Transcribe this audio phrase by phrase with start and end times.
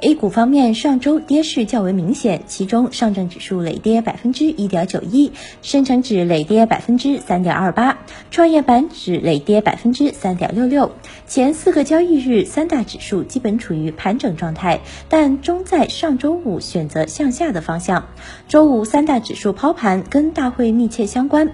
[0.00, 7.98] A 股方面，上周跌势较为明显，其中上证指数累跌百分之一点九一，深成指累跌百分之三点二八，
[8.30, 10.92] 创业板指累跌百分之三点六六。
[11.26, 18.06] 前四个交易日，三大指数基本处于盘整状态，但终在上周五选择向下的方向。
[18.46, 21.50] 周五三大指数抛盘，跟大会密切相关。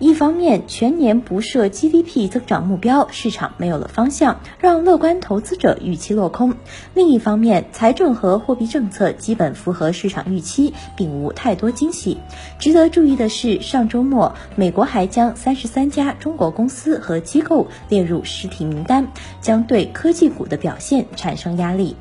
[0.00, 6.52] 一方面，全年不设 GDP 增长目标，市场没有了方向，让乐观投资者预期落空；
[6.94, 12.16] 另一方面，财政和货币政策基本符合市场预期，并无太多惊喜。
[12.58, 19.06] 值得注意的是，上周末，美国还将三十三家中国公司和机构列入实体名单，
[19.42, 21.94] 将对科技股的表现产生压力。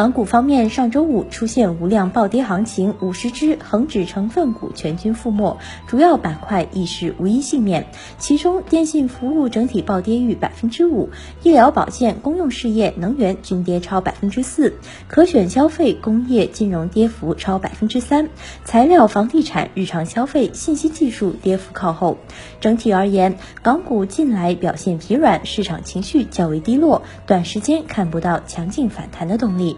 [0.00, 7.86] 港股方面，上周五出现无量暴跌行情，五十只恒指成分股全军覆没，主要板块亦是无一幸免。
[8.16, 11.10] 其中，电信服务整体暴跌逾百分之五，
[11.42, 14.72] 医疗保健、公用事业、能源均跌超百分之四，
[15.06, 18.30] 可选消费、工业、金融跌幅超百分之三，
[18.64, 22.16] 材料、房地产、日常消费、信息技术跌幅靠后。
[22.58, 29.76] 整体而言，港股近来表现疲软，市场情绪较为低落，短时间看不到强劲反弹的动力。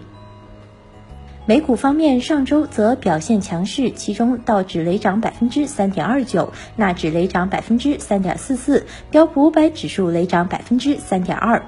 [1.44, 11.60] 美股方面，上周则表现强势，其中道指雷涨百分之三点二九，纳指雷涨百分之三点四四，标普五百指数雷涨百分之三点二。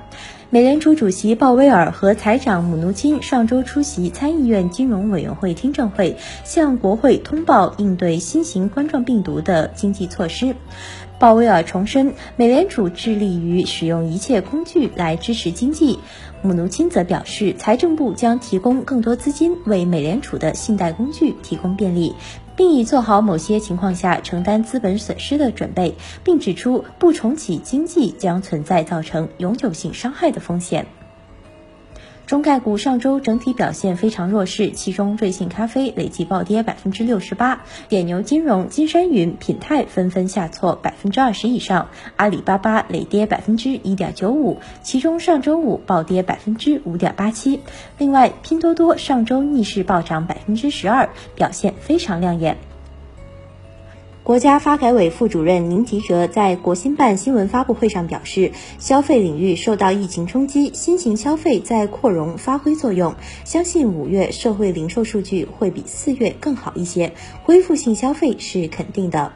[0.48, 10.54] 美联储主席鲍威尔和财长姆努钦上周出席参议院金融委员会听证会，向国会通报应对新型冠状病毒的经济措施。
[11.24, 15.98] 鲍威尔重申，美联储致力于使用一切工具来支持经济。
[16.42, 22.14] 姆努钦则表示，财政部将提供更多资金，为美联储的信贷工具提供便利，
[22.54, 30.86] 并已做好某些情况下承担资本损失的准备，并指出不重启经济将存在造成永久性伤害的风险。
[32.26, 47.60] 中概股上周整体表现非常弱势，其中瑞幸咖啡累计暴跌百分之六十八，点牛金融、金山云、品泰纷纷下挫百分之二十以上，阿里巴巴累跌百分之一点九五，其中上周五暴跌百分之五点八七。
[47.98, 52.56] 另外，拼多多上周逆势暴涨百分之十二，表现非常亮眼。
[54.24, 67.12] 国家发改委副主任宁吉喆在国新办新闻发布会上表示，消费领域受到疫情冲击，新型消费在扩容发挥作用，相信五月社会零售数据会比四月更好一些，
[67.42, 69.30] 恢复性消费是肯定的。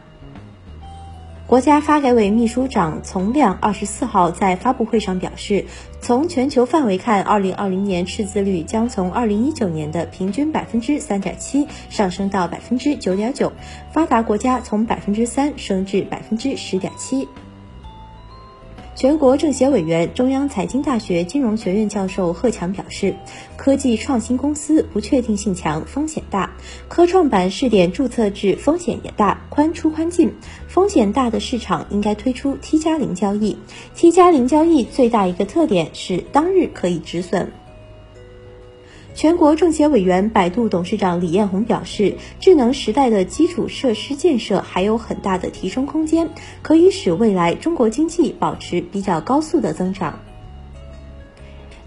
[1.48, 5.64] 国家发改委秘书长丛亮二十四号在发布会上表示，
[6.02, 13.50] 从全球范围看，二零二零年赤字率将从二零一九年的平均百分之三点七上升到百分之九点九，
[13.90, 17.26] 发达国家从百分之三升至百分之十点七。
[18.98, 23.14] 全国政协委员、中央财经大学金融学院教授贺强表示，
[23.56, 26.50] 科技创新公司不确定性强，风险大。
[26.88, 30.32] 科创板试点注册制风险也大，宽出宽进，
[30.66, 33.56] 风险大的市场应该推出 T 加零交易。
[33.94, 37.52] T 加零交易最大一个特点是当日可以止损。
[39.18, 46.30] 全国政协委员、百度董事长李彦宏表示，智能时代的基础设施建设还有很大的提升空间，
[46.62, 50.20] 可以使未来中国经济保持比较高速的增长。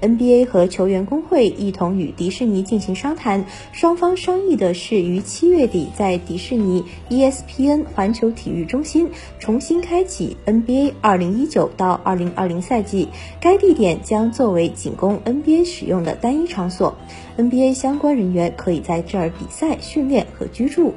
[0.01, 13.07] NBA 和球员工会一同与迪士尼进行商谈，双方商议的是于七月底在迪士尼 ESPN 环球体育中心重新开启 NBA 2019到2020赛季，
[13.39, 16.95] 该地点将作为仅供 NBA 使用的单一场所
[17.37, 20.93] ，NBA 相关人员可以在这儿比赛、训练和居住。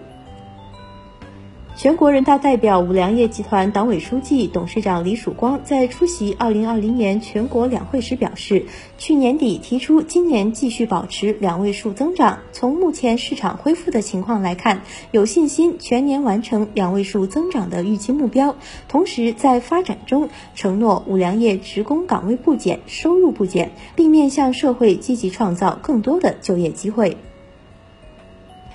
[1.77, 8.66] 全国人大代表、五粮液集团党委书记、董事长李曙光在出席二零二零年全国两会时表示，
[8.97, 12.39] 去年底提出今年继续保持两位数增长。
[12.53, 18.54] 从目前市场恢复的情况来看，有信心全年完成两位数增长的预期目标。
[18.87, 27.16] 同时，在发展中承诺五粮液职工岗位不减、收入不减，并面向社会积极创造更多的就业机会。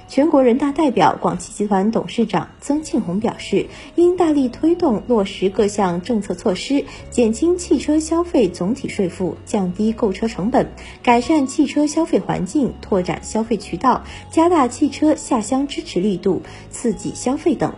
[0.09, 10.71] 全国人大代表、广汽集团董事长曾庆红表示，应大力推动落实各项政策措施，减轻汽车消费总体税负，降低购车成本，
[11.03, 16.41] 改善汽车消费环境，拓展消费渠道，加大汽车下乡支持力度，
[16.71, 17.71] 刺激消费等。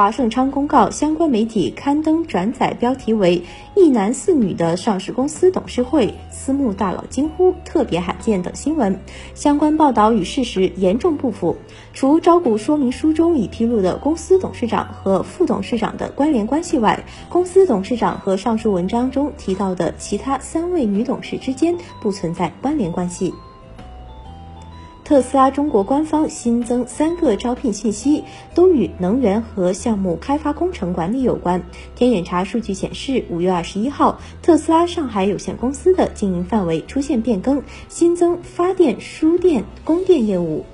[0.00, 3.42] 华盛昌公告相关媒体刊登转载标题为
[3.76, 8.98] “一男四女的上市公司董事会”，私募大佬惊呼特别罕见等新闻，
[9.34, 11.54] 相关报道与事实严重不符。
[11.92, 23.34] 除招股说明书中已披露的公司董事长和副董事长的关联关系外，公司董事长和上述文章中提到的其他三位女董事之间不存在关联关系。
[25.10, 28.22] 特斯拉中国官方新增三个招聘信息，
[28.54, 31.60] 都与能源和项目开发工程管理有关。
[31.96, 40.64] 天眼查数据显示，五月二十一号，特斯拉上海有限公司的经营范围出现变更，新增发电、输电、供电业务。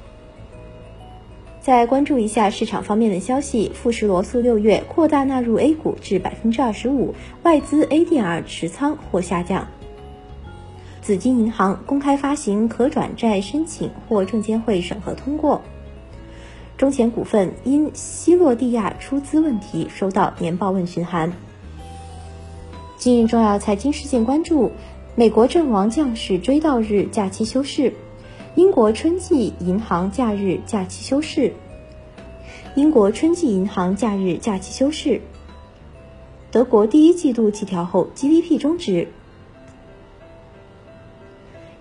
[1.62, 9.66] 再关注一下市场方面的消息，富时罗素六月扩大纳入 A 股至百分之二十五，外资 ADR 持仓或下降。
[11.06, 15.62] 紫金银行公开发行可转债申请获证监会审核通过。
[16.76, 21.32] 中钱股份因西洛蒂亚出资问题收到年报问询函。
[22.96, 24.72] 今日重要财经事件关注：
[25.14, 27.92] 美国阵亡将士追悼日假期休市；
[28.56, 31.52] 英国春季银行假日假期休市；
[32.74, 35.20] 英国春季银行假日假期休市；
[36.50, 39.06] 德国第一季度季调后 GDP 终值。